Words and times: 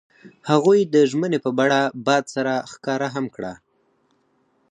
هغوی 0.49 0.79
د 0.93 0.95
ژمنې 1.11 1.39
په 1.45 1.49
بڼه 1.57 1.81
باد 2.05 2.23
سره 2.35 2.53
ښکاره 2.71 3.07
هم 3.15 3.25
کړه. 3.35 3.53